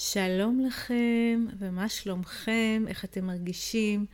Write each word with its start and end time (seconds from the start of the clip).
שלום 0.00 0.60
לכם, 0.60 1.46
ומה 1.58 1.88
שלומכם? 1.88 2.84
איך 2.88 3.04
אתם 3.04 3.24
מרגישים? 3.24 4.06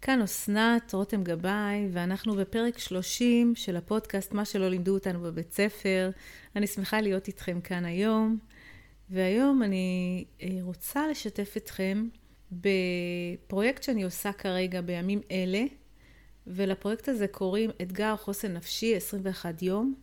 כאן 0.00 0.22
אסנת, 0.22 0.94
רותם 0.94 1.24
גבאי, 1.24 1.88
ואנחנו 1.92 2.36
בפרק 2.36 2.78
30 2.78 3.54
של 3.56 3.76
הפודקאסט 3.76 4.32
מה 4.32 4.44
שלא 4.44 4.68
לימדו 4.68 4.94
אותנו 4.94 5.20
בבית 5.20 5.52
ספר. 5.52 6.10
אני 6.56 6.66
שמחה 6.66 7.00
להיות 7.00 7.28
איתכם 7.28 7.60
כאן 7.60 7.84
היום, 7.84 8.38
והיום 9.10 9.62
אני 9.62 10.24
אה, 10.42 10.48
רוצה 10.60 11.08
לשתף 11.08 11.54
אתכם 11.56 12.08
בפרויקט 12.52 13.82
שאני 13.82 14.02
עושה 14.02 14.32
כרגע 14.32 14.80
בימים 14.80 15.20
אלה, 15.30 15.64
ולפרויקט 16.46 17.08
הזה 17.08 17.28
קוראים 17.28 17.70
אתגר 17.82 18.16
חוסן 18.16 18.52
נפשי 18.52 18.96
21 18.96 19.62
יום, 19.62 19.94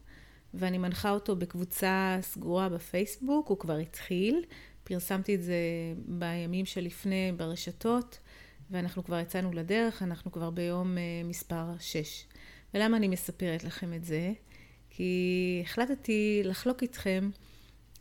ואני 0.53 0.77
מנחה 0.77 1.11
אותו 1.11 1.35
בקבוצה 1.35 2.17
סגורה 2.21 2.69
בפייסבוק, 2.69 3.47
הוא 3.47 3.59
כבר 3.59 3.77
התחיל. 3.77 4.43
פרסמתי 4.87 5.35
את 5.35 5.43
זה 5.43 5.55
בימים 5.97 6.65
שלפני 6.65 7.31
ברשתות, 7.37 8.19
ואנחנו 8.71 9.03
כבר 9.03 9.19
יצאנו 9.19 9.53
לדרך, 9.53 10.03
אנחנו 10.03 10.31
כבר 10.31 10.49
ביום 10.49 10.95
uh, 10.97 11.27
מספר 11.27 11.65
6. 11.79 12.25
ולמה 12.73 12.97
אני 12.97 13.07
מספרת 13.07 13.63
לכם 13.63 13.93
את 13.93 14.05
זה? 14.05 14.31
כי 14.89 15.61
החלטתי 15.65 16.41
לחלוק 16.43 16.81
איתכם 16.83 17.29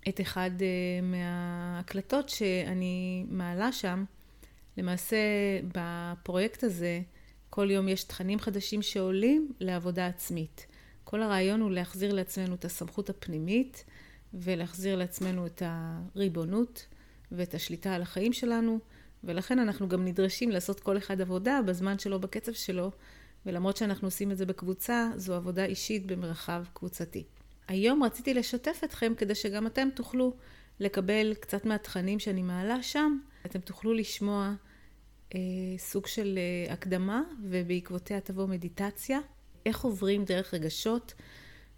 את 0.08 0.20
אחד 0.20 0.50
uh, 0.58 1.04
מההקלטות 1.04 2.28
שאני 2.28 3.24
מעלה 3.28 3.72
שם. 3.72 4.04
למעשה, 4.76 5.16
בפרויקט 5.74 6.64
הזה, 6.64 7.00
כל 7.50 7.70
יום 7.70 7.88
יש 7.88 8.04
תכנים 8.04 8.38
חדשים 8.38 8.82
שעולים 8.82 9.52
לעבודה 9.60 10.06
עצמית. 10.06 10.66
כל 11.04 11.22
הרעיון 11.22 11.60
הוא 11.60 11.70
להחזיר 11.70 12.14
לעצמנו 12.14 12.54
את 12.54 12.64
הסמכות 12.64 13.10
הפנימית 13.10 13.84
ולהחזיר 14.36 14.96
לעצמנו 14.96 15.46
את 15.46 15.62
הריבונות 15.66 16.86
ואת 17.32 17.54
השליטה 17.54 17.94
על 17.94 18.02
החיים 18.02 18.32
שלנו, 18.32 18.78
ולכן 19.24 19.58
אנחנו 19.58 19.88
גם 19.88 20.04
נדרשים 20.04 20.50
לעשות 20.50 20.80
כל 20.80 20.98
אחד 20.98 21.20
עבודה 21.20 21.60
בזמן 21.66 21.98
שלו, 21.98 22.20
בקצב 22.20 22.52
שלו, 22.52 22.90
ולמרות 23.46 23.76
שאנחנו 23.76 24.06
עושים 24.06 24.32
את 24.32 24.36
זה 24.36 24.46
בקבוצה, 24.46 25.10
זו 25.16 25.34
עבודה 25.34 25.64
אישית 25.64 26.06
במרחב 26.06 26.64
קבוצתי. 26.72 27.24
היום 27.68 28.02
רציתי 28.02 28.34
לשתף 28.34 28.80
אתכם 28.84 29.12
כדי 29.18 29.34
שגם 29.34 29.66
אתם 29.66 29.88
תוכלו 29.94 30.36
לקבל 30.80 31.34
קצת 31.34 31.64
מהתכנים 31.64 32.18
שאני 32.18 32.42
מעלה 32.42 32.82
שם, 32.82 33.18
אתם 33.46 33.60
תוכלו 33.60 33.94
לשמוע 33.94 34.54
אה, 35.34 35.40
סוג 35.78 36.06
של 36.06 36.38
אה, 36.38 36.72
הקדמה, 36.72 37.22
ובעקבותיה 37.42 38.20
תבוא 38.20 38.46
מדיטציה, 38.46 39.18
איך 39.66 39.80
עוברים 39.80 40.24
דרך 40.24 40.54
רגשות 40.54 41.14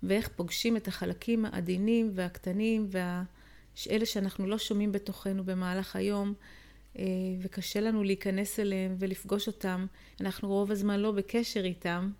ואיך 0.03 0.29
פוגשים 0.29 0.77
את 0.77 0.89
החלקים 0.89 1.45
העדינים 1.45 2.11
והקטנים 2.15 2.89
ואלה 2.91 4.07
שאנחנו 4.07 4.47
לא 4.47 4.59
שומעים 4.59 4.93
בתוכנו 4.93 5.45
במהלך 5.45 5.97
היום 5.97 6.35
אה, 6.99 7.05
וקשה 7.41 7.81
לנו 7.81 8.05
להיכנס 8.05 8.61
אליהם 8.61 8.97
ולפגוש 8.99 9.47
אותם. 9.47 9.87
אנחנו 10.21 10.49
רוב 10.49 10.71
הזמן 10.71 11.01
לא 11.01 11.13
בקשר 11.13 11.65
איתם, 11.65 12.11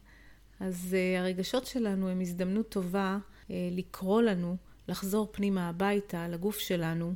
אז 0.61 0.97
אה, 0.99 1.21
הרגשות 1.21 1.67
שלנו 1.67 2.09
הם 2.09 2.21
הזדמנות 2.21 2.69
טובה 2.69 3.19
אה, 3.51 3.69
לקרוא 3.73 4.23
לנו, 4.23 4.57
לחזור 4.89 5.29
פנימה 5.33 5.69
הביתה, 5.69 6.29
לגוף 6.29 6.59
שלנו 6.59 7.15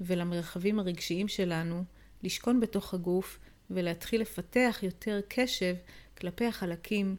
ולמרחבים 0.00 0.78
הרגשיים 0.78 1.28
שלנו, 1.28 1.84
לשכון 2.22 2.60
בתוך 2.60 2.94
הגוף 2.94 3.38
ולהתחיל 3.70 4.20
לפתח 4.20 4.78
יותר 4.82 5.20
קשב 5.28 5.74
כלפי 6.18 6.46
החלקים 6.46 7.16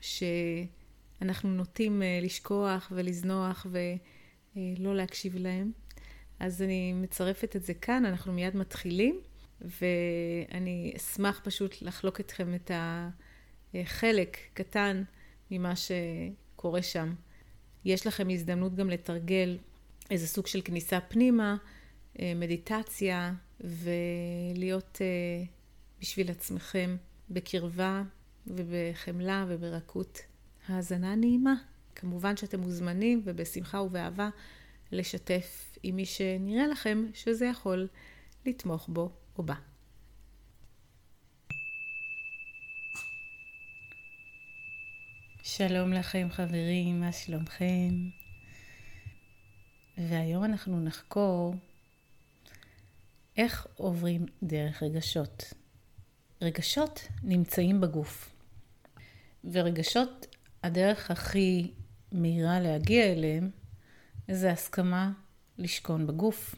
ש... 0.00 0.22
אנחנו 1.22 1.48
נוטים 1.48 2.02
אה, 2.02 2.18
לשכוח 2.22 2.92
ולזנוח 2.94 3.66
ולא 4.56 4.96
להקשיב 4.96 5.36
להם. 5.36 5.72
אז 6.40 6.62
אני 6.62 6.92
מצרפת 6.92 7.56
את 7.56 7.62
זה 7.62 7.74
כאן, 7.74 8.04
אנחנו 8.04 8.32
מיד 8.32 8.56
מתחילים, 8.56 9.20
ואני 9.60 10.92
אשמח 10.96 11.40
פשוט 11.44 11.82
לחלוק 11.82 12.20
אתכם 12.20 12.54
את 12.54 12.70
החלק 13.74 14.36
קטן 14.54 15.02
ממה 15.50 15.72
שקורה 15.76 16.82
שם. 16.82 17.14
יש 17.84 18.06
לכם 18.06 18.28
הזדמנות 18.30 18.74
גם 18.74 18.90
לתרגל 18.90 19.58
איזה 20.10 20.26
סוג 20.26 20.46
של 20.46 20.60
כניסה 20.64 21.00
פנימה, 21.00 21.56
אה, 22.20 22.32
מדיטציה, 22.36 23.32
ולהיות 23.60 24.98
אה, 25.00 25.44
בשביל 26.00 26.30
עצמכם 26.30 26.96
בקרבה 27.30 28.02
ובחמלה 28.46 29.44
וברכות. 29.48 30.18
האזנה 30.68 31.14
נעימה. 31.14 31.54
כמובן 31.94 32.36
שאתם 32.36 32.60
מוזמנים 32.60 33.22
ובשמחה 33.24 33.80
ובאהבה 33.80 34.28
לשתף 34.92 35.78
עם 35.82 35.96
מי 35.96 36.06
שנראה 36.06 36.66
לכם 36.66 37.06
שזה 37.14 37.46
יכול 37.46 37.88
לתמוך 38.46 38.88
בו 38.88 39.10
או 39.38 39.42
בה. 39.42 39.54
שלום 45.42 45.92
לכם 45.92 46.28
חברים, 46.30 47.00
מה 47.00 47.12
שלומכם? 47.12 47.88
והיום 49.98 50.44
אנחנו 50.44 50.80
נחקור 50.80 51.54
איך 53.36 53.66
עוברים 53.76 54.26
דרך 54.42 54.82
רגשות. 54.82 55.44
רגשות 56.42 57.08
נמצאים 57.22 57.80
בגוף, 57.80 58.34
ורגשות 59.44 60.27
הדרך 60.62 61.10
הכי 61.10 61.72
מהירה 62.12 62.60
להגיע 62.60 63.04
אליהם 63.04 63.50
זה 64.28 64.50
הסכמה 64.50 65.12
לשכון 65.58 66.06
בגוף 66.06 66.54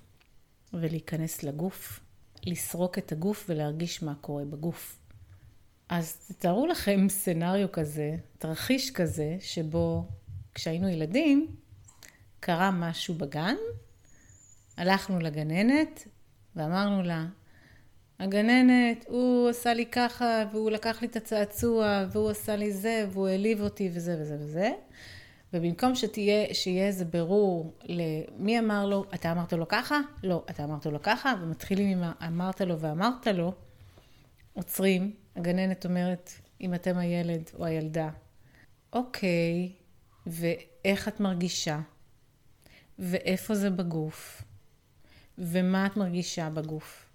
ולהיכנס 0.73 1.43
לגוף, 1.43 2.01
לסרוק 2.47 2.99
את 2.99 3.13
הגוף 3.13 3.47
ולהרגיש 3.49 4.03
מה 4.03 4.15
קורה 4.15 4.45
בגוף. 4.45 4.99
אז 5.89 6.17
תתארו 6.17 6.67
לכם 6.67 7.07
סצנריו 7.09 7.73
כזה, 7.73 8.17
תרחיש 8.39 8.91
כזה, 8.91 9.37
שבו 9.41 10.09
כשהיינו 10.55 10.89
ילדים, 10.89 11.57
קרה 12.41 12.71
משהו 12.71 13.15
בגן, 13.15 13.57
הלכנו 14.77 15.19
לגננת 15.19 16.09
ואמרנו 16.57 17.03
לה, 17.03 17.27
הגננת, 18.21 19.05
הוא 19.09 19.49
עשה 19.49 19.75
לי 19.75 19.87
ככה, 19.87 20.45
והוא 20.53 20.71
לקח 20.71 21.03
לי 21.03 21.09
את 21.09 21.17
הצעצוע, 21.17 22.07
והוא 22.13 22.31
עשה 22.31 22.57
לי 22.57 22.73
זה, 22.73 23.07
והוא 23.11 23.29
העליב 23.29 23.61
אותי, 23.61 23.91
וזה 23.93 24.17
וזה 24.21 24.37
וזה. 24.41 24.71
ובמקום 25.53 25.95
שתהיה, 25.95 26.55
שיהיה 26.55 26.87
איזה 26.87 27.05
ברור 27.05 27.75
למי 27.85 28.59
אמר 28.59 28.87
לו, 28.87 29.05
אתה 29.15 29.33
אמרת 29.33 29.53
לו 29.53 29.69
ככה? 29.69 30.01
לא, 30.23 30.45
אתה 30.51 30.65
אמרת 30.65 30.87
לו 30.87 31.03
ככה, 31.03 31.35
ומתחילים 31.43 32.03
עם 32.03 32.13
אמרת 32.27 32.61
לו 32.61 32.81
ואמרת 32.81 33.27
לו, 33.27 33.53
עוצרים, 34.53 35.13
הגננת 35.37 35.85
אומרת, 35.85 36.31
אם 36.61 36.75
אתם 36.75 36.99
הילד 36.99 37.51
או 37.59 37.65
הילדה, 37.65 38.11
אוקיי, 38.93 39.73
ואיך 40.27 41.09
את 41.09 41.21
מרגישה? 41.21 41.81
ואיפה 42.99 43.55
זה 43.55 43.71
בגוף? 43.71 44.43
ומה 45.39 45.87
את 45.87 45.97
מרגישה 45.97 46.51
בגוף? 46.51 47.10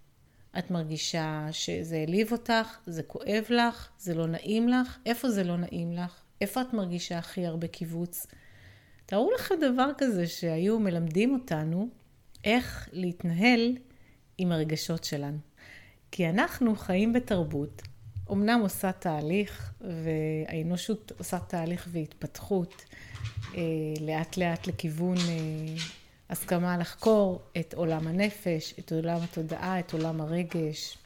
את 0.58 0.72
מרגישה 0.72 1.48
שזה 1.52 1.96
העליב 1.96 2.32
אותך, 2.32 2.78
זה 2.86 3.04
כואב 3.04 3.44
לך, 3.50 3.90
זה 4.00 4.14
לא 4.14 4.28
נעים 4.28 4.70
לך, 4.70 4.98
איפה 5.06 5.30
זה 5.30 5.44
לא 5.44 5.58
נעים 5.58 5.94
לך? 5.94 6.22
איפה 6.42 6.62
את 6.62 6.74
מרגישה 6.74 7.18
הכי 7.18 7.46
הרבה 7.46 7.68
קיבוץ? 7.68 8.28
תארו 9.06 9.32
לכם 9.36 9.56
דבר 9.62 9.90
כזה 9.98 10.28
שהיו 10.28 10.80
מלמדים 10.80 11.34
אותנו 11.34 11.90
איך 12.44 12.90
להתנהל 12.92 13.78
עם 14.38 14.52
הרגשות 14.52 15.04
שלנו. 15.04 15.38
כי 16.12 16.30
אנחנו 16.30 16.76
חיים 16.76 17.14
בתרבות, 17.14 17.82
אמנם 18.32 18.60
עושה 18.62 18.92
תהליך, 18.92 19.74
והאנושות 19.82 21.12
עושה 21.18 21.40
תהליך 21.40 21.88
והתפתחות 21.92 22.86
אה, 23.56 23.62
לאט 24.02 24.38
לאט 24.38 24.68
לכיוון 24.68 25.18
אה, 25.18 25.76
הסכמה 26.30 26.78
לחקור 26.78 27.42
את 27.60 27.74
עולם 27.74 28.08
הנפש, 28.08 28.74
את 28.80 28.92
עולם 28.92 29.22
התודעה, 29.22 29.80
את 29.80 29.94
עולם 29.94 30.22
הרגש, 30.22 30.98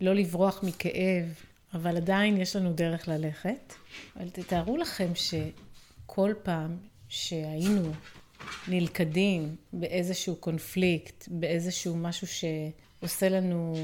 לא 0.00 0.14
לברוח 0.14 0.62
מכאב, 0.62 1.34
אבל 1.74 1.96
עדיין 1.96 2.36
יש 2.36 2.56
לנו 2.56 2.72
דרך 2.72 3.08
ללכת. 3.08 3.74
אבל 4.16 4.30
תתארו 4.30 4.76
לכם 4.76 5.08
שכל 5.14 6.34
פעם 6.42 6.76
שהיינו 7.08 7.92
נלכדים 8.68 9.56
באיזשהו 9.72 10.36
קונפליקט, 10.36 11.28
באיזשהו 11.30 11.96
משהו 11.96 12.26
שעושה 12.26 13.28
לנו 13.28 13.74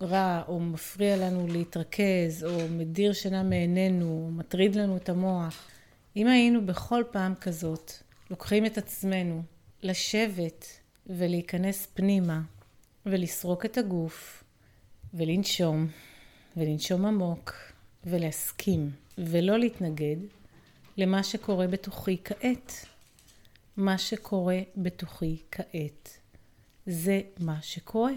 רע, 0.00 0.42
או 0.48 0.60
מפריע 0.60 1.16
לנו 1.16 1.46
להתרכז, 1.46 2.44
או 2.44 2.68
מדיר 2.70 3.12
שינה 3.12 3.42
מעינינו, 3.42 4.06
או 4.06 4.30
מטריד 4.30 4.74
לנו 4.74 4.96
את 4.96 5.08
המוח, 5.08 5.68
אם 6.16 6.26
היינו 6.26 6.66
בכל 6.66 7.02
פעם 7.10 7.34
כזאת 7.34 7.92
לוקחים 8.30 8.66
את 8.66 8.78
עצמנו 8.78 9.42
לשבת 9.86 10.66
ולהיכנס 11.06 11.86
פנימה 11.94 12.40
ולסרוק 13.06 13.64
את 13.64 13.78
הגוף 13.78 14.44
ולנשום 15.14 15.88
ולנשום 16.56 17.06
עמוק 17.06 17.52
ולהסכים 18.04 18.90
ולא 19.18 19.58
להתנגד 19.58 20.16
למה 20.96 21.22
שקורה 21.22 21.66
בתוכי 21.66 22.16
כעת. 22.24 22.72
מה 23.76 23.98
שקורה 23.98 24.58
בתוכי 24.76 25.42
כעת 25.50 26.18
זה 26.86 27.20
מה 27.38 27.62
שקורה, 27.62 28.12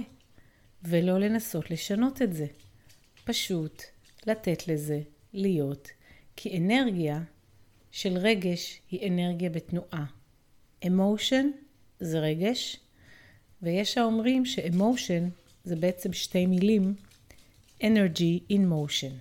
ולא 0.83 1.19
לנסות 1.19 1.71
לשנות 1.71 2.21
את 2.21 2.33
זה. 2.33 2.45
פשוט 3.23 3.83
לתת 4.27 4.67
לזה 4.67 5.01
להיות, 5.33 5.89
כי 6.35 6.57
אנרגיה 6.57 7.21
של 7.91 8.17
רגש 8.17 8.81
היא 8.91 9.09
אנרגיה 9.11 9.49
בתנועה. 9.49 10.05
אמושן 10.87 11.49
זה 11.99 12.19
רגש, 12.19 12.79
ויש 13.61 13.97
האומרים 13.97 14.45
שאמושן 14.45 15.29
זה 15.63 15.75
בעצם 15.75 16.13
שתי 16.13 16.45
מילים, 16.45 16.95
energy 17.81 18.51
in 18.51 18.61
motion. 18.71 19.13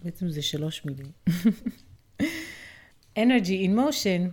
בעצם 0.00 0.28
זה 0.28 0.42
שלוש 0.42 0.84
מילים. 0.84 1.06
energy 3.24 3.66
in 3.66 3.76
motion, 3.76 4.30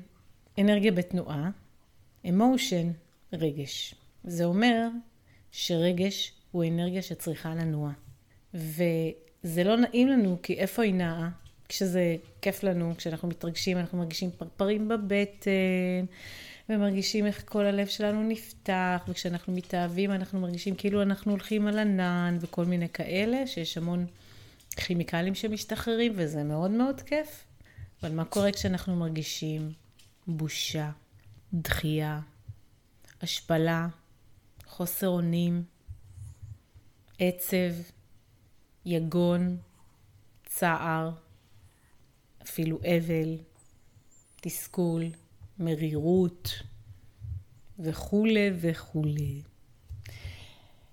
אנרגיה 0.60 0.92
בתנועה, 0.92 1.50
emotion, 2.26 2.88
רגש. 3.34 3.96
זה 4.24 4.46
אומר 4.46 4.88
שרגש 5.52 6.34
הוא 6.52 6.64
אנרגיה 6.64 7.02
שצריכה 7.02 7.56
לנוע. 7.56 7.92
וזה 8.54 9.64
לא 9.64 9.78
נעים 9.78 10.08
לנו, 10.08 10.38
כי 10.44 10.54
איפה 10.54 10.84
היא 10.84 10.94
נעה? 10.94 11.30
כשזה 11.70 12.16
כיף 12.42 12.64
לנו, 12.64 12.94
כשאנחנו 12.98 13.28
מתרגשים, 13.28 13.78
אנחנו 13.78 13.98
מרגישים 13.98 14.32
פרפרים 14.32 14.88
בבטן, 14.88 16.06
ומרגישים 16.70 17.26
איך 17.26 17.44
כל 17.46 17.66
הלב 17.66 17.88
שלנו 17.88 18.24
נפתח, 18.24 19.02
וכשאנחנו 19.08 19.54
מתאהבים 19.54 20.12
אנחנו 20.12 20.40
מרגישים 20.40 20.76
כאילו 20.76 21.02
אנחנו 21.02 21.32
הולכים 21.32 21.68
על 21.68 21.80
ענן, 21.80 22.38
וכל 22.42 22.66
מיני 22.66 22.90
כאלה, 22.90 23.48
שיש 23.48 23.78
המון 23.78 24.06
כימיקלים 24.76 25.36
שמשתחררים, 25.36 26.14
וזה 26.16 26.44
מאוד 26.44 26.72
מאוד 26.72 27.02
כיף. 27.02 27.44
אבל 28.02 28.12
מה 28.12 28.26
קורה 28.26 28.52
כשאנחנו 28.52 28.96
מרגישים 28.96 29.72
בושה, 30.28 30.92
דחייה, 31.54 32.20
השפלה, 33.22 33.88
חוסר 34.66 35.08
אונים, 35.08 35.64
עצב, 37.20 37.74
יגון, 38.86 39.58
צער, 40.46 41.12
אפילו 42.46 42.78
אבל, 42.78 43.38
תסכול, 44.42 45.04
מרירות 45.60 46.50
וכולי 47.80 48.52
וכולי. 48.56 49.42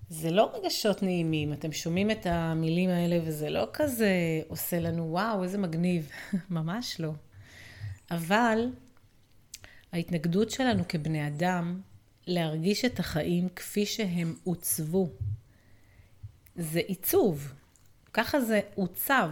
זה 0.09 0.31
לא 0.31 0.51
רגשות 0.53 1.03
נעימים, 1.03 1.53
אתם 1.53 1.71
שומעים 1.71 2.11
את 2.11 2.25
המילים 2.25 2.89
האלה 2.89 3.19
וזה 3.25 3.49
לא 3.49 3.67
כזה 3.73 4.41
עושה 4.47 4.79
לנו 4.79 5.11
וואו, 5.11 5.43
איזה 5.43 5.57
מגניב, 5.57 6.09
ממש 6.49 6.99
לא. 6.99 7.11
אבל 8.11 8.69
ההתנגדות 9.91 10.51
שלנו 10.51 10.83
כבני 10.89 11.27
אדם 11.27 11.81
להרגיש 12.27 12.85
את 12.85 12.99
החיים 12.99 13.49
כפי 13.55 13.85
שהם 13.85 14.35
עוצבו, 14.43 15.09
זה 16.55 16.79
עיצוב. 16.79 17.53
ככה 18.13 18.41
זה 18.41 18.61
עוצב. 18.75 19.31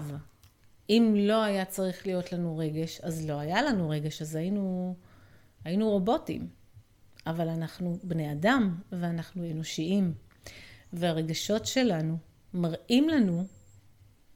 אם 0.90 1.16
לא 1.18 1.44
היה 1.44 1.66
צריך 1.66 2.08
להיות 2.08 2.34
לנו 2.34 2.58
רגש, 2.58 3.02
אז 3.04 3.30
לא 3.30 3.40
היה 3.40 3.62
לנו 3.62 3.90
רגש, 3.90 4.22
אז 4.22 4.36
היינו, 4.36 4.96
היינו 5.66 5.90
רובוטים. 5.90 6.48
אבל 7.28 7.50
אנחנו 7.50 7.98
בני 8.04 8.32
אדם 8.32 8.76
ואנחנו 8.92 9.52
אנושיים. 9.52 10.14
והרגשות 10.94 11.66
שלנו 11.66 12.18
מראים 12.54 13.10
לנו 13.10 13.46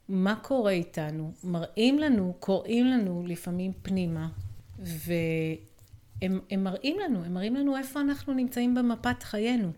מה 0.08 0.36
קורה 0.42 0.70
איתנו, 0.70 1.32
מראים 1.44 1.98
לנו, 1.98 2.34
קוראים 2.40 2.86
לנו 2.86 3.24
לפעמים 3.26 3.72
פנימה, 3.82 4.28
והם 4.78 6.40
מראים 6.58 6.98
לנו, 6.98 7.24
הם 7.24 7.34
מראים 7.34 7.56
לנו 7.56 7.76
איפה 7.76 8.00
אנחנו 8.00 8.34
נמצאים 8.34 8.74
במפת 8.74 9.22
חיינו, 9.22 9.72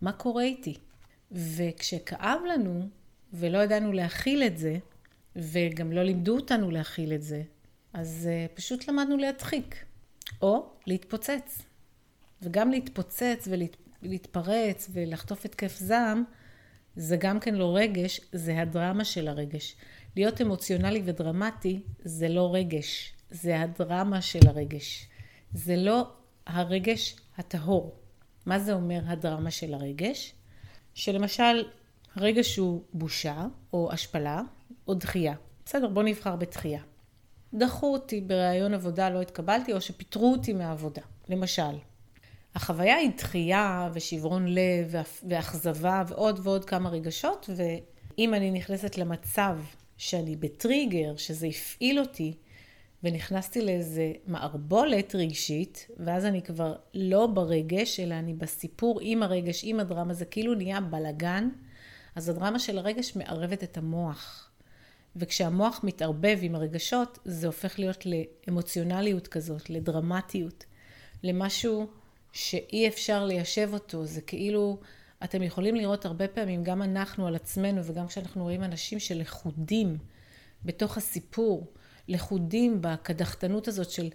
מה 0.00 0.12
קורה 0.12 0.42
איתי. 0.42 0.78
וכשכאב 1.32 2.40
לנו 2.48 2.88
ולא 3.32 3.58
ידענו 3.58 3.92
להכיל 3.92 4.42
את 4.42 4.58
זה, 4.58 4.78
וגם 5.38 5.92
לא 5.92 6.02
לימדו 6.02 6.36
אותנו 6.36 6.70
להכיל 6.70 7.12
את 7.12 7.22
זה, 7.22 7.42
אז 7.92 8.28
uh, 8.28 8.56
פשוט 8.56 8.88
למדנו 8.88 9.16
להדחיק, 9.16 9.84
או 10.42 10.70
להתפוצץ. 10.86 11.62
וגם 12.42 12.70
להתפוצץ 12.70 13.48
ולהתפרץ 14.02 14.90
ולחטוף 14.92 15.44
התקף 15.44 15.76
זעם, 15.78 16.24
זה 16.96 17.16
גם 17.16 17.40
כן 17.40 17.54
לא 17.54 17.76
רגש, 17.76 18.20
זה 18.32 18.60
הדרמה 18.60 19.04
של 19.04 19.28
הרגש. 19.28 19.76
להיות 20.16 20.40
אמוציונלי 20.40 21.02
ודרמטי 21.04 21.82
זה 22.04 22.28
לא 22.28 22.54
רגש, 22.54 23.12
זה 23.30 23.60
הדרמה 23.60 24.22
של 24.22 24.48
הרגש. 24.48 25.08
זה 25.52 25.76
לא 25.76 26.08
הרגש 26.46 27.16
הטהור. 27.38 27.96
מה 28.46 28.58
זה 28.58 28.72
אומר 28.72 29.00
הדרמה 29.06 29.50
של 29.50 29.74
הרגש? 29.74 30.34
שלמשל, 30.94 31.64
הרגש 32.14 32.56
הוא 32.56 32.82
בושה, 32.92 33.46
או 33.72 33.92
השפלה, 33.92 34.42
או 34.88 34.94
דחייה. 34.94 35.34
בסדר, 35.64 35.88
בוא 35.88 36.02
נבחר 36.02 36.36
בתחייה. 36.36 36.80
דחו 37.54 37.92
אותי 37.92 38.20
בראיון 38.20 38.74
עבודה, 38.74 39.10
לא 39.10 39.22
התקבלתי, 39.22 39.72
או 39.72 39.80
שפיטרו 39.80 40.32
אותי 40.32 40.52
מהעבודה, 40.52 41.02
למשל. 41.28 41.62
החוויה 42.54 42.96
היא 42.96 43.10
דחייה 43.16 43.90
ושברון 43.92 44.46
לב 44.48 44.94
ואכזבה 45.28 46.02
ועוד 46.08 46.40
ועוד 46.42 46.64
כמה 46.64 46.88
רגשות, 46.90 47.50
ואם 47.56 48.34
אני 48.34 48.50
נכנסת 48.50 48.98
למצב 48.98 49.58
שאני 49.96 50.36
בטריגר, 50.36 51.16
שזה 51.16 51.46
הפעיל 51.46 52.00
אותי, 52.00 52.34
ונכנסתי 53.02 53.60
לאיזה 53.64 54.12
מערבולת 54.26 55.14
רגשית, 55.14 55.86
ואז 55.96 56.24
אני 56.24 56.42
כבר 56.42 56.76
לא 56.94 57.26
ברגש, 57.26 58.00
אלא 58.00 58.14
אני 58.14 58.34
בסיפור 58.34 58.98
עם 59.02 59.22
הרגש, 59.22 59.60
עם 59.64 59.80
הדרמה, 59.80 60.14
זה 60.14 60.24
כאילו 60.24 60.54
נהיה 60.54 60.80
בלגן, 60.80 61.48
אז 62.14 62.28
הדרמה 62.28 62.58
של 62.58 62.78
הרגש 62.78 63.16
מערבת 63.16 63.64
את 63.64 63.78
המוח. 63.78 64.47
וכשהמוח 65.16 65.80
מתערבב 65.84 66.38
עם 66.42 66.54
הרגשות, 66.54 67.18
זה 67.24 67.46
הופך 67.46 67.78
להיות 67.78 68.06
לאמוציונליות 68.06 69.28
כזאת, 69.28 69.70
לדרמטיות, 69.70 70.64
למשהו 71.22 71.86
שאי 72.32 72.88
אפשר 72.88 73.24
ליישב 73.24 73.70
אותו. 73.72 74.04
זה 74.04 74.20
כאילו, 74.20 74.78
אתם 75.24 75.42
יכולים 75.42 75.74
לראות 75.74 76.04
הרבה 76.04 76.28
פעמים, 76.28 76.64
גם 76.64 76.82
אנחנו 76.82 77.26
על 77.26 77.34
עצמנו, 77.34 77.84
וגם 77.84 78.06
כשאנחנו 78.06 78.42
רואים 78.42 78.64
אנשים 78.64 79.00
שלכודים 79.00 79.98
בתוך 80.64 80.96
הסיפור, 80.96 81.72
לכודים 82.08 82.78
בקדחתנות 82.80 83.68
הזאת 83.68 83.90
של 83.90 84.08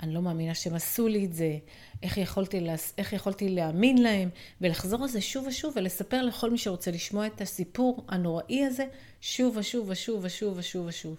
אני 0.00 0.14
לא 0.14 0.22
מאמינה 0.22 0.54
שהם 0.54 0.74
עשו 0.74 1.08
לי 1.08 1.24
את 1.24 1.34
זה, 1.34 1.58
איך 2.02 2.16
יכולתי, 2.16 2.60
לה, 2.60 2.74
איך 2.98 3.12
יכולתי 3.12 3.48
להאמין 3.48 4.02
להם, 4.02 4.28
ולחזור 4.60 5.02
על 5.02 5.08
זה 5.08 5.20
שוב 5.20 5.46
ושוב 5.46 5.72
ולספר 5.76 6.22
לכל 6.22 6.50
מי 6.50 6.58
שרוצה 6.58 6.90
לשמוע 6.90 7.26
את 7.26 7.40
הסיפור 7.40 8.04
הנוראי 8.08 8.64
הזה 8.64 8.86
שוב 9.20 9.56
ושוב 9.56 9.88
ושוב 9.88 10.20
ושוב 10.24 10.58
ושוב 10.58 10.86
ושוב. 10.86 11.16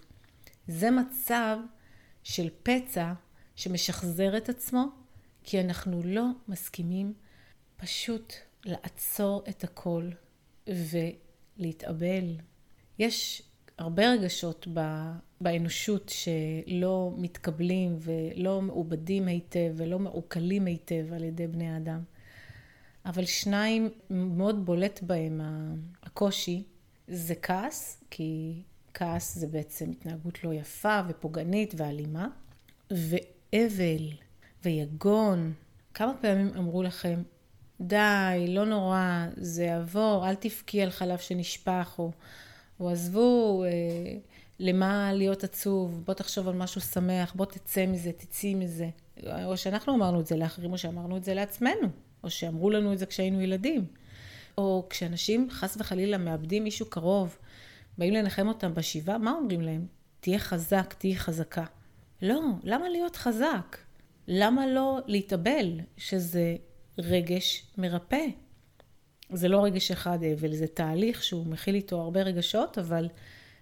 זה 0.67 0.91
מצב 0.91 1.57
של 2.24 2.50
פצע 2.63 3.13
שמשחזר 3.55 4.38
את 4.38 4.50
עצמו, 4.50 4.86
כי 5.43 5.59
אנחנו 5.59 6.01
לא 6.05 6.25
מסכימים 6.48 7.13
פשוט 7.77 8.33
לעצור 8.65 9.43
את 9.50 9.63
הכל 9.63 10.09
ולהתאבל. 10.67 12.36
יש 13.00 13.41
הרבה 13.79 14.09
רגשות 14.12 14.67
באנושות 15.41 16.12
שלא 16.15 17.13
מתקבלים 17.17 17.98
ולא 18.00 18.62
מעובדים 18.62 19.27
היטב 19.27 19.74
ולא 19.75 20.00
מעוקלים 20.00 20.65
היטב 20.65 21.13
על 21.13 21.24
ידי 21.24 21.48
בני 21.48 21.69
האדם. 21.69 22.00
אבל 23.05 23.25
שניים 23.25 23.89
מאוד 24.09 24.65
בולט 24.65 25.03
בהם 25.03 25.41
הקושי 26.03 26.63
זה 27.07 27.36
כעס, 27.36 28.03
כי 28.09 28.62
כעס 28.93 29.38
זה 29.38 29.48
בעצם 29.48 29.91
התנהגות 29.91 30.43
לא 30.43 30.53
יפה 30.53 31.01
ופוגענית 31.07 31.74
ואלימה, 31.77 32.27
ואבל 32.91 34.07
ויגון. 34.63 35.53
כמה 35.93 36.13
פעמים 36.21 36.51
אמרו 36.57 36.83
לכם, 36.83 37.21
די, 37.81 38.45
לא 38.48 38.65
נורא, 38.65 39.27
זה 39.38 39.63
יעבור, 39.63 40.29
אל 40.29 40.36
תבכי 40.36 40.81
על 40.81 40.89
חלב 40.89 41.17
שנשפך, 41.17 41.95
או, 42.00 42.12
או 42.79 42.89
עזבו, 42.89 43.63
אה, 43.63 43.69
למה 44.59 45.13
להיות 45.13 45.43
עצוב, 45.43 46.01
בוא 46.05 46.13
תחשוב 46.13 46.48
על 46.48 46.55
משהו 46.55 46.81
שמח, 46.81 47.33
בוא 47.33 47.45
תצא 47.45 47.86
מזה, 47.86 48.12
תצאי 48.12 48.55
מזה. 48.55 48.89
או 49.45 49.57
שאנחנו 49.57 49.95
אמרנו 49.95 50.19
את 50.19 50.27
זה 50.27 50.38
לאחרים, 50.38 50.71
או 50.71 50.77
שאמרנו 50.77 51.17
את 51.17 51.24
זה 51.24 51.33
לעצמנו, 51.33 51.88
או 52.24 52.29
שאמרו 52.29 52.69
לנו 52.69 52.93
את 52.93 53.00
זה 53.00 53.05
כשהיינו 53.05 53.41
ילדים. 53.41 53.86
או 54.57 54.88
כשאנשים 54.89 55.48
חס 55.51 55.77
וחלילה 55.79 56.17
מאבדים 56.17 56.63
מישהו 56.63 56.86
קרוב, 56.86 57.38
באים 57.98 58.13
לנחם 58.13 58.48
אותם 58.48 58.74
בשבעה, 58.74 59.17
מה 59.17 59.31
אומרים 59.31 59.62
להם? 59.62 59.86
תהיה 60.19 60.39
חזק, 60.39 60.93
תהיי 60.98 61.15
חזקה. 61.15 61.63
לא, 62.21 62.41
למה 62.63 62.89
להיות 62.89 63.15
חזק? 63.15 63.77
למה 64.27 64.67
לא 64.67 65.00
להתאבל, 65.07 65.79
שזה 65.98 66.55
רגש 66.98 67.65
מרפא? 67.77 68.25
זה 69.29 69.48
לא 69.48 69.63
רגש 69.63 69.91
אחד 69.91 70.24
אבל, 70.24 70.55
זה 70.55 70.67
תהליך 70.67 71.24
שהוא 71.24 71.45
מכיל 71.45 71.75
איתו 71.75 72.01
הרבה 72.01 72.21
רגשות, 72.21 72.77
אבל 72.77 73.07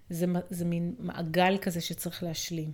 זה, 0.10 0.26
זה 0.50 0.66
מין 0.66 0.96
מעגל 1.00 1.58
כזה 1.58 1.82
שצריך 1.82 2.24
להשלים. 2.24 2.72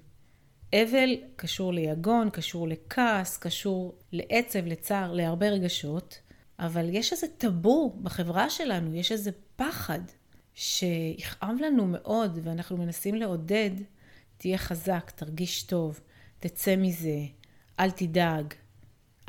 אבל 0.73 1.09
קשור 1.35 1.73
ליגון, 1.73 2.29
קשור 2.29 2.67
לכעס, 2.67 3.37
קשור 3.37 3.95
לעצב, 4.11 4.65
לצער, 4.65 5.13
להרבה 5.13 5.49
רגשות, 5.49 6.19
אבל 6.59 6.89
יש 6.89 7.11
איזה 7.11 7.27
טאבו 7.37 7.95
בחברה 8.03 8.49
שלנו, 8.49 8.95
יש 8.95 9.11
איזה 9.11 9.31
פחד 9.55 9.99
שיכאב 10.53 11.55
לנו 11.65 11.87
מאוד, 11.87 12.39
ואנחנו 12.43 12.77
מנסים 12.77 13.15
לעודד, 13.15 13.71
תהיה 14.37 14.57
חזק, 14.57 15.11
תרגיש 15.15 15.63
טוב, 15.63 15.99
תצא 16.39 16.75
מזה, 16.75 17.17
אל 17.79 17.91
תדאג, 17.91 18.53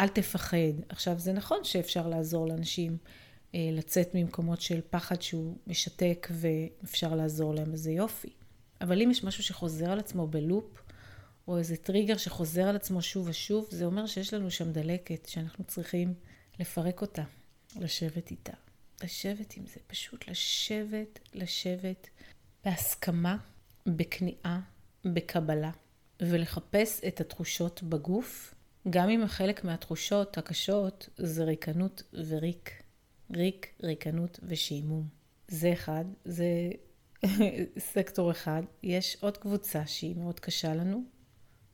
אל 0.01 0.09
תפחד. 0.09 0.75
עכשיו, 0.89 1.19
זה 1.19 1.33
נכון 1.33 1.65
שאפשר 1.65 2.09
לעזור 2.09 2.47
לאנשים 2.47 2.93
אה, 2.93 3.24
לצאת 3.55 4.11
ממקומות 4.15 4.61
של 4.61 4.81
פחד 4.91 5.23
שהוא 5.23 5.57
משתק 5.67 6.29
ואפשר 6.31 7.15
לעזור 7.15 7.55
להם, 7.55 7.73
אז 7.73 7.81
זה 7.81 7.93
יופי. 7.93 8.33
אבל 8.81 9.03
אם 9.03 9.11
יש 9.11 9.25
משהו 9.25 9.43
שחוזר 9.43 9.91
על 9.91 9.99
עצמו 9.99 10.27
בלופ, 10.27 10.83
או 11.49 11.59
איזה 11.59 11.77
טריגר 11.77 12.17
שחוזר 12.17 12.63
על 12.63 12.77
עצמו 12.77 13.03
שוב 13.03 13.29
ושוב, 13.29 13.67
זה 13.71 13.85
אומר 13.85 14.07
שיש 14.07 14.35
לנו 14.35 14.51
שם 14.51 14.73
דלקת, 14.73 15.27
שאנחנו 15.29 15.65
צריכים 15.65 16.15
לפרק 16.61 17.03
אותה, 17.03 17.23
לשבת 17.77 18.31
איתה. 18.31 18.53
לשבת 19.05 19.57
עם 19.57 19.67
זה, 19.67 19.81
פשוט 19.87 20.29
לשבת, 20.29 21.19
לשבת 21.35 22.09
בהסכמה, 22.65 23.37
בכניעה, 23.87 24.61
בקבלה, 25.05 25.71
ולחפש 26.21 27.01
את 27.09 27.21
התחושות 27.21 27.83
בגוף, 27.83 28.55
גם 28.91 29.09
אם 29.09 29.27
חלק 29.27 29.65
מהתחושות 29.65 30.39
הקשות 30.39 31.09
זה 31.17 31.45
ריקנות 31.45 32.03
וריק. 32.13 32.84
ריק, 33.31 33.75
ריקנות 33.83 34.41
ושעמום. 34.43 35.09
זה 35.49 35.73
אחד, 35.73 36.05
זה 36.25 36.71
סקטור 37.93 38.31
אחד. 38.31 38.63
יש 38.83 39.17
עוד 39.21 39.37
קבוצה 39.37 39.87
שהיא 39.87 40.17
מאוד 40.17 40.41
קשה 40.41 40.75
לנו, 40.75 41.05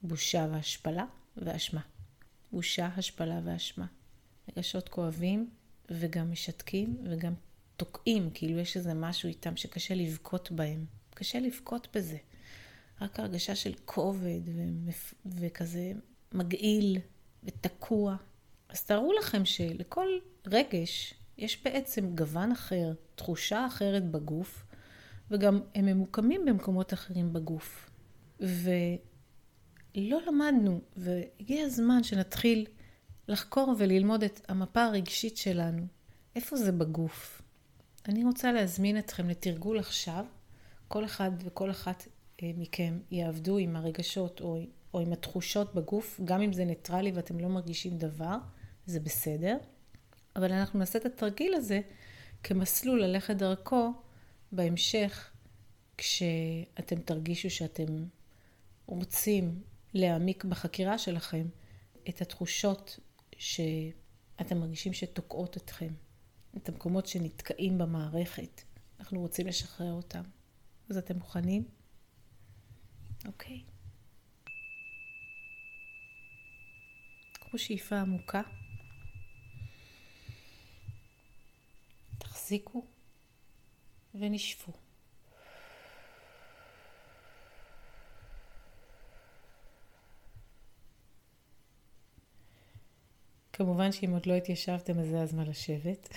בושה 0.02 0.47
והשפלה 0.52 1.04
ואשמה. 1.37 1.80
בושה, 2.52 2.87
השפלה 2.97 3.40
ואשמה. 3.45 3.87
רגשות 4.49 4.88
כואבים 4.88 5.50
וגם 5.90 6.33
משתקים 6.33 6.97
וגם 7.11 7.35
תוקעים, 7.76 8.30
כאילו 8.35 8.59
יש 8.59 8.76
איזה 8.76 8.95
משהו 8.95 9.28
איתם 9.28 9.57
שקשה 9.57 9.95
לבכות 9.95 10.50
בהם. 10.52 10.85
קשה 11.14 11.40
לבכות 11.40 11.97
בזה. 11.97 12.16
רק 13.00 13.21
הרגשה 13.21 13.54
של 13.54 13.75
כובד 13.85 14.40
ומפ... 14.47 15.14
וכזה 15.26 15.92
מגעיל 16.33 16.99
ותקוע. 17.45 18.16
אז 18.69 18.85
תארו 18.85 19.12
לכם 19.12 19.45
שלכל 19.45 20.09
רגש 20.47 21.14
יש 21.40 21.64
בעצם 21.64 22.14
גוון 22.14 22.52
אחר, 22.52 22.92
תחושה 23.14 23.66
אחרת 23.66 24.11
בגוף, 24.11 24.64
וגם 25.30 25.61
הם 25.75 25.87
ממוקמים 25.87 26.44
במקומות 26.44 26.92
אחרים 26.92 27.32
בגוף. 27.32 27.90
ולא 28.40 30.18
למדנו, 30.26 30.80
והגיע 30.97 31.64
הזמן 31.64 32.02
שנתחיל 32.02 32.66
לחקור 33.28 33.75
וללמוד 33.78 34.23
את 34.25 34.40
המפה 34.49 34.85
הרגשית 34.85 35.37
שלנו. 35.37 35.87
איפה 36.37 36.56
זה 36.56 36.73
בגוף? 36.73 37.42
אני 38.09 38.25
רוצה 38.25 38.52
להזמין 38.52 38.99
אתכם 38.99 39.28
לתרגול 39.28 39.78
עכשיו. 39.78 40.25
כל 40.88 41.04
אחד 41.04 41.30
וכל 41.38 41.70
אחת 41.70 42.09
אה, 42.42 42.50
מכם 42.56 42.99
יעבדו 43.11 43.59
עם 43.59 43.76
הרגשות 43.76 44.40
או, 44.40 44.59
או 44.94 45.00
עם 45.00 45.12
התחושות 45.12 45.75
בגוף, 45.75 46.20
גם 46.25 46.42
אם 46.42 46.52
זה 46.52 46.64
ניטרלי 46.64 47.12
ואתם 47.12 47.40
לא 47.40 47.49
מרגישים 47.49 47.99
דבר, 47.99 48.37
זה 48.87 49.00
בסדר. 49.00 49.56
אבל 50.37 50.52
אנחנו 50.52 50.78
נעשה 50.78 50.99
את 50.99 51.06
התרגיל 51.06 51.54
הזה 51.54 51.80
כמסלול 52.42 53.02
ללכת 53.02 53.37
דרכו 53.37 53.92
בהמשך, 54.52 55.30
כשאתם 55.99 57.00
תרגישו 57.04 57.50
שאתם 57.50 58.04
רוצים 58.87 59.62
להעמיק 59.94 60.44
בחקירה 60.44 60.99
שלכם 60.99 61.49
את 62.08 62.20
התחושות 62.20 62.99
שאתם 63.38 64.58
מרגישים 64.58 64.92
שתוקעות 64.92 65.56
אתכם, 65.56 65.92
את 66.56 66.68
המקומות 66.68 67.06
שנתקעים 67.06 67.78
במערכת. 67.78 68.62
אנחנו 69.00 69.20
רוצים 69.20 69.46
לשחרר 69.46 69.92
אותם. 69.92 70.22
אז 70.90 70.96
אתם 70.96 71.16
מוכנים? 71.16 71.64
אוקיי. 73.26 73.62
קחו 77.32 77.58
שאיפה 77.58 78.00
עמוקה. 78.00 78.59
תחזיקו 82.50 82.85
ונשפו. 84.14 84.73
כמובן 93.52 93.92
שאם 93.92 94.11
עוד 94.11 94.26
לא 94.26 94.35
התיישבתם, 94.35 94.99
אז 94.99 95.09
זה 95.09 95.23
הזמן 95.23 95.47
לשבת. 95.47 96.09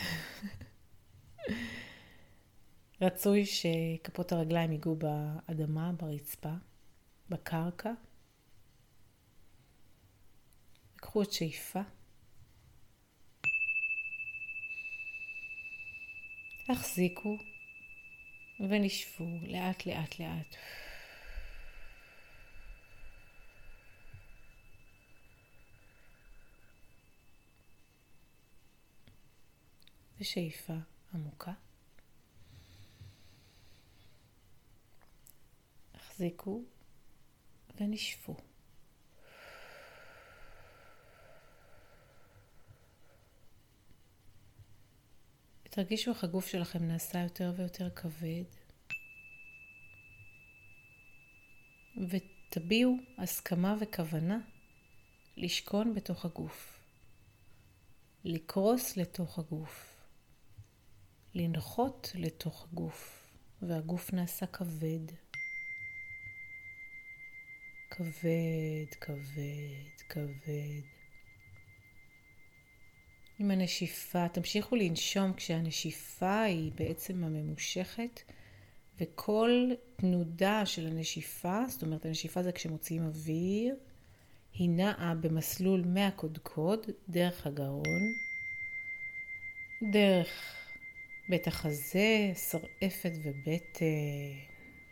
רצוי 3.02 3.46
שכפות 3.46 4.32
הרגליים 4.32 4.72
ייגעו 4.72 4.96
באדמה, 4.96 5.92
ברצפה, 5.92 6.54
בקרקע. 7.30 7.92
קחו 10.96 11.22
את 11.22 11.32
שאיפה. 11.32 11.82
החזיקו 16.70 17.38
ונשבו 18.60 19.26
לאט 19.48 19.86
לאט 19.86 20.20
לאט. 20.20 20.56
ושאיפה 30.20 30.74
עמוקה. 31.14 31.54
החזיקו 35.94 36.64
ונשפו. 37.76 38.53
תרגישו 45.76 46.12
איך 46.12 46.24
הגוף 46.24 46.48
שלכם 46.48 46.88
נעשה 46.88 47.20
יותר 47.20 47.54
ויותר 47.58 47.90
כבד, 47.90 48.44
ותביעו 52.10 52.98
הסכמה 53.18 53.76
וכוונה 53.80 54.40
לשכון 55.38 55.94
בתוך 55.94 56.26
הגוף, 56.26 56.80
לקרוס 58.24 58.98
לתוך 58.98 59.40
הגוף, 59.40 59.96
לנחות 61.36 62.12
לתוך 62.16 62.68
הגוף, 62.72 63.30
והגוף 63.62 64.14
נעשה 64.14 64.46
כבד. 64.46 65.06
כבד, 67.90 68.94
כבד, 69.02 70.02
כבד. 70.10 71.03
עם 73.40 73.52
הנשיפה, 73.52 74.28
תמשיכו 74.28 74.76
לנשום 74.76 75.34
כשהנשיפה 75.34 76.42
היא 76.42 76.72
בעצם 76.76 77.24
הממושכת, 77.24 78.22
וכל 79.00 79.70
תנודה 79.96 80.66
של 80.66 80.88
הנשיפה, 80.88 81.60
זאת 81.68 81.84
אומרת 81.84 82.06
הנשיפה 82.06 82.44
זה 82.44 82.52
כשמוציאים 82.52 83.06
אוויר, 83.06 83.76
היא 84.54 84.70
נעה 84.70 85.16
במסלול 85.22 85.84
מהקודקוד, 85.86 86.80
דרך 87.10 87.48
הגרון, 87.48 88.02
דרך 89.92 90.56
בית 91.30 91.48
החזה, 91.48 92.32
שרעפת 92.50 93.12
ובטן, 93.24 93.86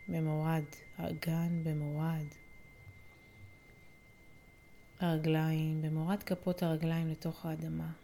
במורד, 0.08 0.64
האגן 0.96 1.64
במורד. 1.64 2.26
הרגליים, 5.00 5.82
במורד 5.82 6.22
כפות 6.22 6.62
הרגליים 6.62 7.08
לתוך 7.08 7.46
האדמה. 7.46 8.01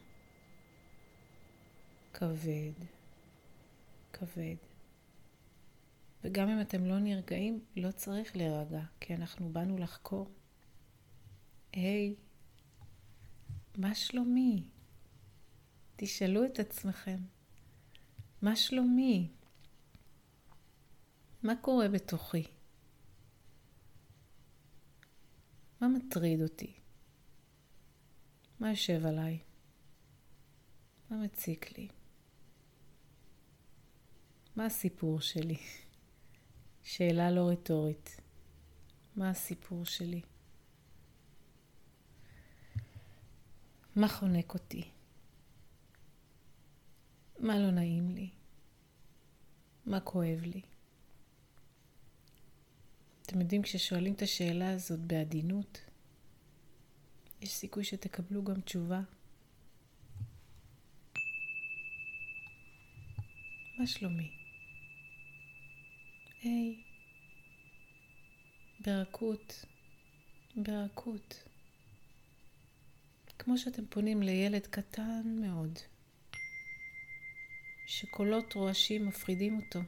כבד, 2.19 2.73
כבד. 4.13 4.57
וגם 6.25 6.49
אם 6.49 6.61
אתם 6.61 6.85
לא 6.85 6.99
נרגעים, 6.99 7.65
לא 7.77 7.91
צריך 7.91 8.37
להירגע, 8.37 8.81
כי 9.01 9.15
אנחנו 9.15 9.53
באנו 9.53 9.79
לחקור. 9.79 10.31
היי, 11.73 12.15
מה 13.77 13.95
שלומי? 13.95 14.65
תשאלו 15.97 16.45
את 16.45 16.59
עצמכם, 16.59 17.19
מה 18.43 18.57
שלומי? 18.57 19.31
מה 21.43 21.57
קורה 21.57 21.89
בתוכי? 21.89 22.45
מה 25.81 25.89
מטריד 25.89 26.43
אותי? 26.43 26.75
מה 28.61 28.71
יושב 28.71 29.07
עליי? 29.07 29.39
מה 31.11 31.17
מציק 31.17 31.79
לי? 31.79 31.89
מה 34.59 34.67
הסיפור 34.67 35.21
שלי? 35.21 35.57
שאלה 36.83 37.31
לא 37.31 37.49
רטורית. 37.49 38.21
מה 39.17 39.31
הסיפור 39.31 39.85
שלי? 39.85 40.21
מה 43.97 44.09
חונק 44.09 44.55
אותי? 44.55 44.83
מה 47.39 47.59
לא 47.59 47.71
נעים 47.71 48.11
לי? 48.11 48.31
מה 49.87 50.01
כואב 50.01 50.41
לי? 50.43 50.63
אתם 53.23 53.41
יודעים, 53.41 53.63
כששואלים 53.63 54.15
את 54.15 54.23
השאלה 54.23 54.71
הזאת 54.71 55.01
בעדינות, 55.01 55.81
יש 57.41 57.53
סיכוי 57.55 57.85
שתקבלו 57.85 58.45
גם 58.45 58.61
תשובה. 58.61 59.01
מה 63.79 63.87
שלומי? 63.87 64.48
היי, 66.43 66.83
ברכות, 68.81 69.65
ברכות. 70.57 71.45
כמו 73.39 73.59
שאתם 73.59 73.87
פונים 73.87 74.23
לילד 74.23 74.67
קטן 74.67 75.23
מאוד, 75.41 75.79
שקולות 77.87 78.53
רועשים 78.55 79.07
מפחידים 79.07 79.57
אותו, 79.57 79.81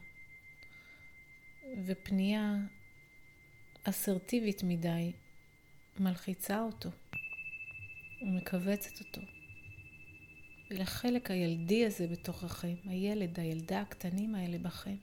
ופנייה 1.85 2.55
אסרטיבית 3.83 4.63
מדי 4.63 5.11
מלחיצה 5.99 6.61
אותו 6.61 6.89
ומכווצת 8.21 8.99
אותו. 8.99 9.21
ולחלק 10.69 11.31
הילדי 11.31 11.85
הזה 11.85 12.07
בתוככם, 12.07 12.75
הילד, 12.85 13.39
הילדה 13.39 13.81
הקטנים 13.81 14.35
האלה 14.35 14.57
בכם, 14.57 14.95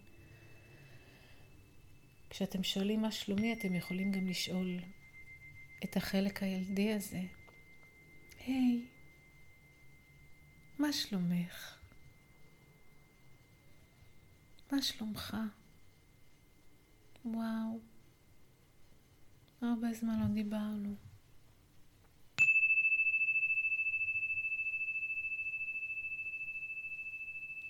כשאתם 2.30 2.62
שואלים 2.62 3.02
מה 3.02 3.12
שלומי, 3.12 3.52
אתם 3.52 3.74
יכולים 3.74 4.12
גם 4.12 4.26
לשאול 4.26 4.80
את 5.84 5.96
החלק 5.96 6.42
הילדי 6.42 6.92
הזה, 6.92 7.20
היי, 8.46 8.86
מה 10.78 10.92
שלומך? 10.92 11.78
מה 14.72 14.82
שלומך? 14.82 15.36
וואו, 17.24 17.80
הרבה 19.62 19.92
זמן 19.92 20.20
לא 20.20 20.34
דיברנו. 20.34 20.94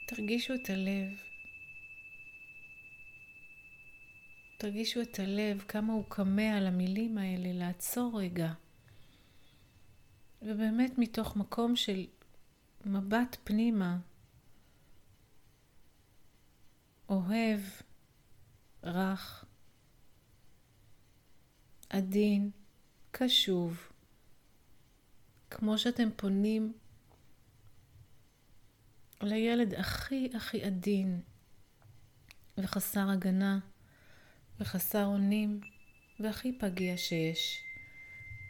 תרגישו 0.07 0.55
את 0.55 0.71
הלב. 0.71 1.28
תרגישו 4.61 5.03
את 5.03 5.19
הלב, 5.19 5.65
כמה 5.69 5.93
הוא 5.93 6.05
קמא 6.09 6.43
על 6.43 6.67
המילים 6.67 7.19
האלה, 7.19 7.53
לעצור 7.53 8.21
רגע. 8.21 8.53
ובאמת 10.43 10.99
מתוך 10.99 11.37
מקום 11.37 11.77
של 11.77 12.07
מבט 12.87 13.37
פנימה, 13.45 13.99
אוהב, 17.09 17.61
רך, 18.85 19.45
עדין, 21.91 22.51
קשוב, 23.11 23.89
כמו 25.51 25.79
שאתם 25.79 26.09
פונים 26.17 26.73
לילד 29.23 29.75
הכי 29.75 30.31
הכי 30.35 30.65
עדין 30.65 31.21
וחסר 32.59 33.11
הגנה 33.11 33.59
וחסר 34.61 35.05
אונים 35.05 35.61
והכי 36.21 36.59
פגיע 36.59 36.97
שיש. 36.97 37.65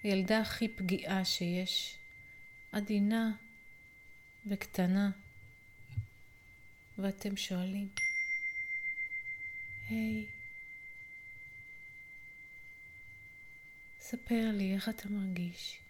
הילדה 0.03 0.41
הכי 0.41 0.69
פגיעה 0.69 1.25
שיש, 1.25 1.99
עדינה 2.73 3.37
וקטנה. 4.47 5.11
ואתם 6.99 7.37
שואלים, 7.37 7.88
היי, 9.88 10.27
hey, 10.27 10.31
ספר 13.99 14.51
לי 14.53 14.75
איך 14.75 14.88
אתה 14.88 15.09
מרגיש. 15.09 15.81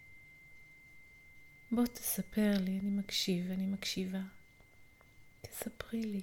בוא 1.71 1.87
תספר 1.87 2.53
לי, 2.61 2.79
אני 2.79 2.91
מקשיב, 2.91 3.51
אני 3.51 3.67
מקשיבה. 3.67 4.23
תספרי 5.41 6.03
לי. 6.03 6.21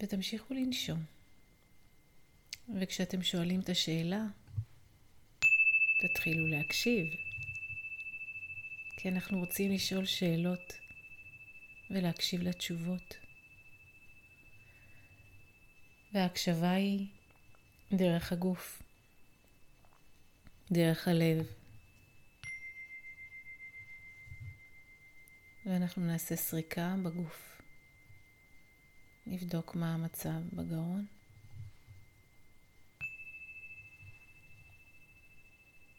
ותמשיכו 0.00 0.54
לנשום. 0.54 1.04
וכשאתם 2.80 3.22
שואלים 3.22 3.60
את 3.60 3.68
השאלה, 3.68 4.24
תתחילו 6.02 6.46
להקשיב. 6.46 7.06
כי 8.96 9.08
אנחנו 9.08 9.38
רוצים 9.38 9.72
לשאול 9.72 10.04
שאלות 10.06 10.72
ולהקשיב 11.90 12.42
לתשובות. 12.42 13.16
וההקשבה 16.12 16.70
היא 16.70 17.06
דרך 17.92 18.32
הגוף, 18.32 18.82
דרך 20.72 21.08
הלב. 21.08 21.46
ואנחנו 25.66 26.06
נעשה 26.06 26.36
סריקה 26.36 26.94
בגוף. 27.04 27.47
נבדוק 29.30 29.74
מה 29.74 29.94
המצב 29.94 30.40
בגרון. 30.52 31.06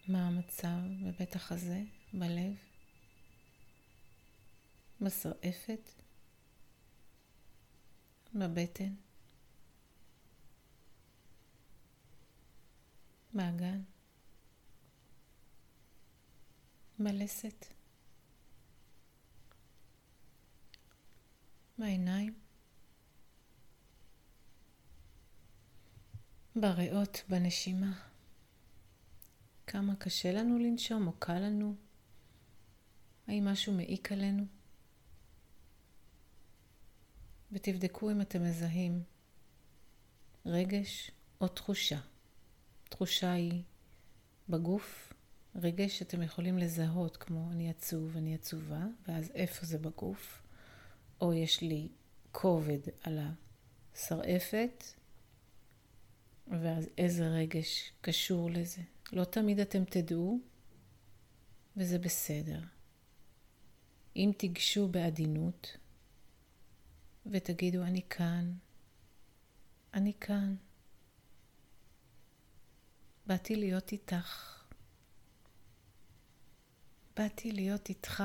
מה 0.08 0.28
המצב 0.28 0.78
בבית 1.06 1.36
החזה, 1.36 1.82
בלב, 2.14 2.54
בשרעפת, 5.02 5.92
בבטן, 8.36 8.94
באגן, 13.34 13.82
בלסת. 17.00 17.66
בעיניים, 21.78 22.49
בריאות, 26.62 27.24
בנשימה. 27.30 28.00
כמה 29.68 29.96
קשה 29.96 30.32
לנו 30.32 30.60
לנשום 30.60 31.08
או 31.08 31.12
קל 31.20 31.40
לנו? 31.40 31.76
האם 33.28 33.46
משהו 33.46 33.74
מעיק 33.74 34.12
עלינו? 34.12 34.44
ותבדקו 37.52 38.12
אם 38.12 38.22
אתם 38.22 38.44
מזהים 38.44 39.04
רגש 40.46 41.12
או 41.42 41.48
תחושה. 41.48 42.00
תחושה 42.90 43.32
היא 43.32 43.64
בגוף, 44.50 45.14
רגש 45.56 46.00
שאתם 46.00 46.22
יכולים 46.22 46.58
לזהות, 46.58 47.18
כמו 47.18 47.52
אני 47.52 47.70
עצוב, 47.70 48.18
אני 48.18 48.36
עצובה, 48.36 48.84
ואז 49.08 49.32
איפה 49.34 49.66
זה 49.66 49.78
בגוף? 49.78 50.42
או 51.22 51.34
יש 51.34 51.62
לי 51.62 51.88
כובד 52.32 52.80
על 53.04 53.20
השרעפת, 53.94 54.84
ואז 56.50 56.90
איזה 56.98 57.28
רגש 57.28 57.92
קשור 58.02 58.52
לזה. 58.52 58.82
לא 59.12 59.24
תמיד 59.24 59.60
אתם 59.60 59.86
תדעו, 59.86 60.40
וזה 61.78 62.00
בסדר. 62.00 62.62
אם 64.16 64.32
תיגשו 64.38 64.88
בעדינות 64.88 65.78
ותגידו, 67.26 67.84
אני 67.84 68.02
כאן, 68.10 68.54
אני 69.94 70.14
כאן, 70.20 70.56
באתי 73.28 73.56
להיות 73.56 73.92
איתך, 73.92 74.64
באתי 77.16 77.52
להיות 77.52 77.90
איתך. 77.90 78.24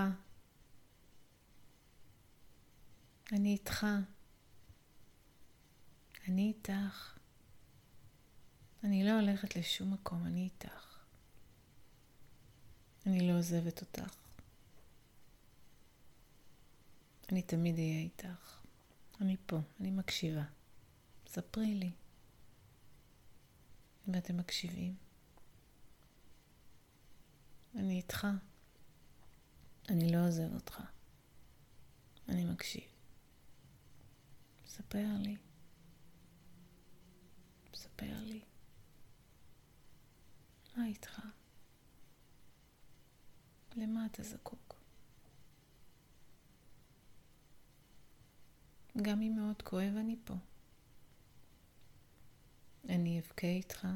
אני 3.33 3.53
איתך. 3.53 3.87
אני 6.29 6.49
איתך. 6.49 7.14
אני 8.85 9.05
לא 9.05 9.21
הולכת 9.21 9.57
לשום 9.57 9.93
מקום, 9.93 10.27
אני 10.27 10.45
איתך. 10.45 10.99
אני 13.07 13.29
לא 13.29 13.39
עוזבת 13.39 13.81
אותך. 13.81 14.17
אני 17.33 17.43
תמיד 17.43 17.75
אהיה 17.75 17.99
איתך. 17.99 18.61
אני 19.21 19.37
פה, 19.47 19.59
אני 19.81 19.91
מקשיבה. 19.91 20.45
ספרי 21.27 21.75
לי. 21.75 21.93
ואתם 24.09 24.37
מקשיבים. 24.37 24.97
אני 27.77 27.97
איתך. 27.97 28.27
אני 29.89 30.13
לא 30.13 30.27
עוזב 30.27 30.55
אותך. 30.55 30.81
אני 32.29 32.45
מקשיב. 32.45 32.85
ספר 34.67 35.07
לי. 35.19 35.37
ספר 37.75 38.23
לי. 38.23 38.41
מה 40.77 40.87
איתך? 40.87 41.21
למה 43.77 44.07
אתה 44.07 44.23
זקוק? 44.23 44.75
גם 49.03 49.23
אם 49.23 49.37
מאוד 49.37 49.63
כואב, 49.63 49.95
אני 49.97 50.17
פה. 50.25 50.35
אני 52.89 53.21
אבכה 53.21 53.47
איתך, 53.47 53.89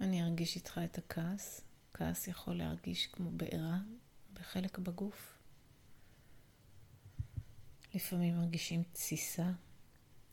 אני 0.00 0.22
ארגיש 0.22 0.56
איתך 0.56 0.80
את 0.84 0.98
הכעס. 0.98 1.60
כעס 1.94 2.28
יכול 2.28 2.54
להרגיש 2.54 3.06
כמו 3.06 3.30
בעירה 3.30 3.78
בחלק 4.32 4.78
בגוף. 4.78 5.38
לפעמים 7.94 8.36
מרגישים 8.36 8.82
תסיסה, 8.92 9.50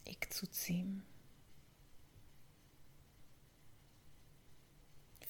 הקצוצים. 0.07 1.11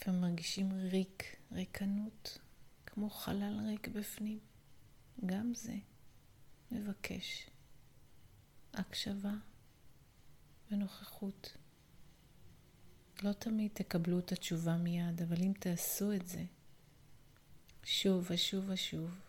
לפעמים 0.01 0.21
מרגישים 0.21 0.71
ריק, 0.71 1.35
ריקנות, 1.51 2.37
כמו 2.85 3.09
חלל 3.09 3.59
ריק 3.67 3.87
בפנים. 3.87 4.39
גם 5.25 5.53
זה 5.53 5.75
מבקש 6.71 7.49
הקשבה 8.73 9.33
ונוכחות. 10.71 11.57
לא 13.23 13.33
תמיד 13.33 13.71
תקבלו 13.73 14.19
את 14.19 14.31
התשובה 14.31 14.77
מיד, 14.77 15.21
אבל 15.21 15.43
אם 15.43 15.53
תעשו 15.59 16.13
את 16.13 16.27
זה 16.27 16.43
שוב 17.83 18.27
ושוב 18.29 18.65
ושוב, 18.69 19.19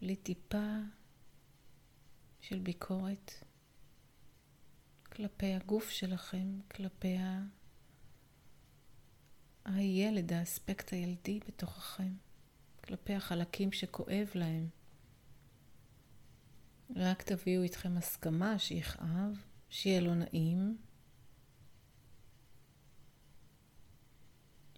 בלי 0.00 0.16
טיפה 0.16 0.76
של 2.40 2.58
ביקורת 2.58 3.44
כלפי 5.12 5.54
הגוף 5.54 5.90
שלכם, 5.90 6.60
כלפי 6.70 7.16
ה... 7.16 7.42
הילד, 9.74 10.32
האספקט 10.32 10.92
הילדי 10.92 11.40
בתוככם, 11.48 12.12
כלפי 12.84 13.14
החלקים 13.14 13.72
שכואב 13.72 14.28
להם. 14.34 14.68
רק 16.96 17.22
תביאו 17.22 17.62
איתכם 17.62 17.96
הסכמה 17.96 18.58
שיכאב, 18.58 19.42
שיהיה 19.70 20.00
לו 20.00 20.14
נעים, 20.14 20.78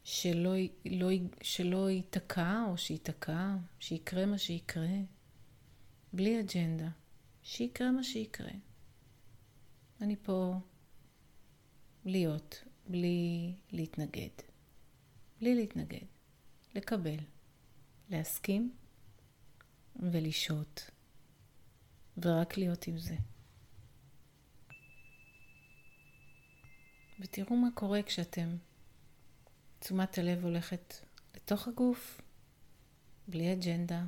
שלא, 0.04 0.54
לא, 0.84 1.08
שלא 1.42 1.90
ייתקע 1.90 2.64
או 2.68 2.78
שייתקע, 2.78 3.56
שיקרה 3.78 4.26
מה 4.26 4.38
שיקרה, 4.38 4.98
בלי 6.12 6.40
אג'נדה, 6.40 6.88
שיקרה 7.42 7.90
מה 7.90 8.04
שיקרה. 8.04 8.52
אני 10.00 10.16
פה 10.16 10.54
להיות, 12.04 12.64
בלי 12.88 13.54
להתנגד. 13.70 14.49
בלי 15.40 15.54
להתנגד. 15.54 16.06
לקבל, 16.74 17.16
להסכים 18.08 18.74
ולשהות. 19.96 20.90
ורק 22.16 22.56
להיות 22.56 22.86
עם 22.86 22.98
זה. 22.98 23.16
ותראו 27.20 27.56
מה 27.56 27.68
קורה 27.74 28.02
כשאתם, 28.02 28.56
תשומת 29.78 30.18
הלב 30.18 30.44
הולכת 30.44 30.94
לתוך 31.34 31.68
הגוף, 31.68 32.20
בלי 33.28 33.52
אג'נדה, 33.52 34.04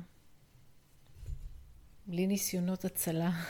בלי 2.05 2.27
ניסיונות 2.27 2.85
הצלה, 2.85 3.31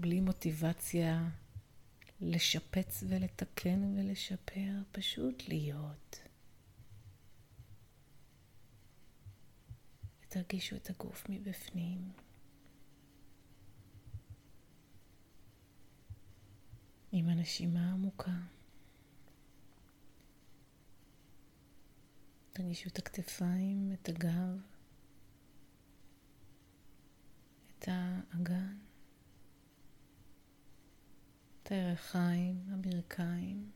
בלי 0.00 0.20
מוטיבציה 0.20 1.28
לשפץ 2.20 3.04
ולתקן 3.08 3.98
ולשפר, 3.98 4.72
פשוט 4.92 5.48
להיות. 5.48 6.20
ותרגישו 10.22 10.76
את 10.76 10.90
הגוף 10.90 11.26
מבפנים. 11.28 12.12
עם 17.12 17.28
הנשימה 17.28 17.90
העמוקה. 17.90 18.36
תרגישו 22.52 22.88
את 22.88 22.98
הכתפיים, 22.98 23.92
את 23.92 24.08
הגב, 24.08 24.60
את 27.78 27.88
האגן. 27.88 28.85
את 31.66 31.72
הירכיים, 31.72 32.60
הברכיים, 32.72 33.70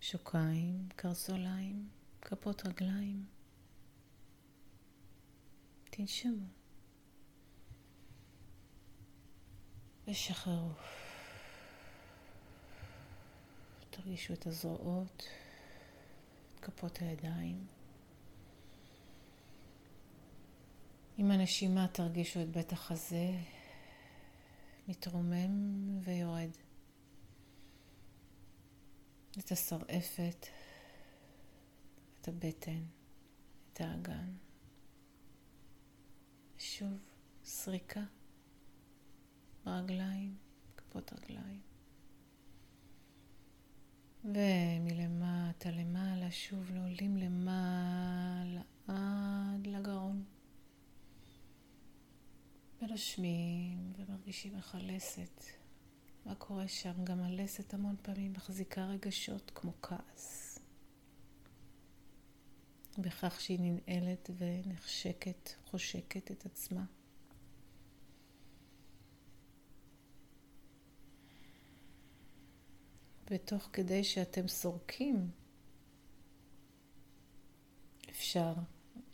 שוקיים, 0.00 0.88
קרסוליים, 0.96 1.88
כפות 2.20 2.66
רגליים. 2.66 3.24
תנשמו. 5.90 6.46
ושחררו. 10.08 10.70
תרגישו 13.90 14.34
את 14.34 14.46
הזרועות, 14.46 15.26
את 16.54 16.60
כפות 16.60 16.98
הידיים. 16.98 17.66
עם 21.18 21.30
הנשימה 21.30 21.86
תרגישו 21.92 22.42
את 22.42 22.48
בית 22.50 22.72
החזה, 22.72 23.30
מתרומם 24.88 25.98
ויורד. 26.00 26.50
את 29.38 29.52
השרעפת, 29.52 30.46
את 32.20 32.28
הבטן, 32.28 32.82
את 33.72 33.80
האגן. 33.80 34.32
שוב 36.58 36.98
סריקה 37.44 38.02
ברגליים, 39.64 40.36
כפות 40.76 41.12
רגליים. 41.12 41.60
ומלמטה 44.24 45.70
למעלה 45.70 46.30
שוב 46.30 46.70
לעולים 46.70 47.16
למעלה 47.16 47.61
ונושמים 52.92 53.92
ומרגישים 53.96 54.56
איך 54.56 54.74
הלסת, 54.74 55.44
מה 56.24 56.34
קורה 56.34 56.68
שם? 56.68 57.04
גם 57.04 57.22
הלסת 57.22 57.74
המון 57.74 57.96
פעמים 58.02 58.32
מחזיקה 58.32 58.84
רגשות 58.84 59.52
כמו 59.54 59.72
כעס. 59.82 60.58
בכך 62.98 63.40
שהיא 63.40 63.58
ננעלת 63.60 64.30
ונחשקת, 64.38 65.50
חושקת 65.64 66.30
את 66.30 66.46
עצמה. 66.46 66.84
ותוך 73.30 73.68
כדי 73.72 74.04
שאתם 74.04 74.48
סורקים, 74.48 75.30
אפשר 78.10 78.54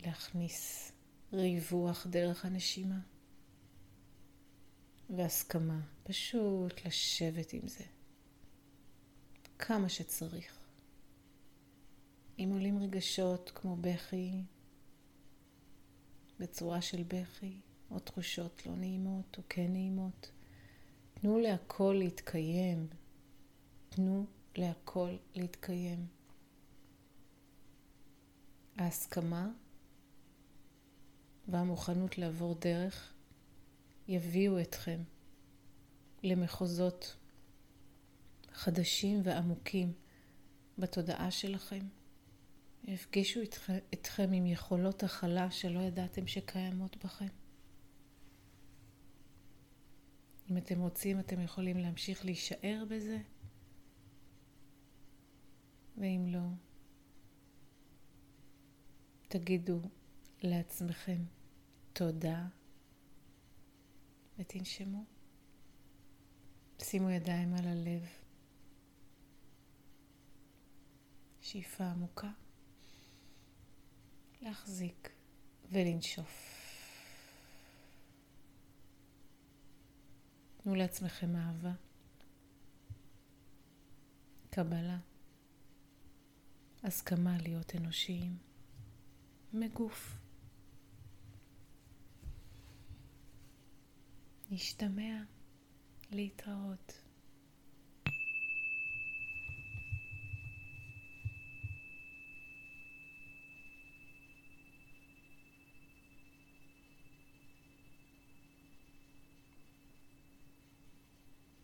להכניס 0.00 0.92
ריווח 1.32 2.06
דרך 2.06 2.44
הנשימה. 2.44 2.98
והסכמה. 5.10 5.80
פשוט 6.02 6.86
לשבת 6.86 7.52
עם 7.52 7.68
זה. 7.68 7.84
כמה 9.58 9.88
שצריך. 9.88 10.58
אם 12.38 12.48
עולים 12.52 12.78
רגשות 12.78 13.50
כמו 13.54 13.76
בכי, 13.76 14.42
בצורה 16.38 16.82
של 16.82 17.02
בכי, 17.02 17.60
או 17.90 17.98
תחושות 17.98 18.66
לא 18.66 18.76
נעימות 18.76 19.38
או 19.38 19.42
כן 19.48 19.72
נעימות, 19.72 20.30
תנו 21.14 21.38
להכל 21.38 21.94
להתקיים. 21.98 22.88
תנו 23.88 24.26
להכל 24.56 25.16
להתקיים. 25.34 26.06
ההסכמה 28.76 29.50
והמוכנות 31.48 32.18
לעבור 32.18 32.54
דרך 32.54 33.14
יביאו 34.08 34.60
אתכם 34.60 35.02
למחוזות 36.22 37.16
חדשים 38.52 39.20
ועמוקים 39.24 39.92
בתודעה 40.78 41.30
שלכם. 41.30 41.86
יפגישו 42.84 43.42
אתכם, 43.42 43.78
אתכם 43.94 44.32
עם 44.32 44.46
יכולות 44.46 45.02
הכלה 45.02 45.50
שלא 45.50 45.80
ידעתם 45.80 46.26
שקיימות 46.26 47.04
בכם. 47.04 47.26
אם 50.50 50.56
אתם 50.56 50.80
רוצים, 50.80 51.20
אתם 51.20 51.40
יכולים 51.40 51.76
להמשיך 51.76 52.24
להישאר 52.24 52.84
בזה, 52.88 53.18
ואם 55.96 56.26
לא, 56.28 56.48
תגידו 59.28 59.80
לעצמכם 60.42 61.22
תודה 61.92 62.46
ותנשמו. 64.38 65.04
שימו 66.82 67.10
ידיים 67.10 67.54
על 67.54 67.68
הלב. 67.68 68.06
שאיפה 71.40 71.84
עמוקה. 71.84 72.30
להחזיק 74.42 75.12
ולנשוף. 75.70 76.58
תנו 80.56 80.74
לעצמכם 80.74 81.36
אהבה, 81.36 81.72
קבלה, 84.50 84.98
הסכמה 86.82 87.38
להיות 87.38 87.76
אנושיים, 87.76 88.38
מגוף. 89.52 90.27
נשתמע 94.50 95.22
להתראות. 96.10 97.07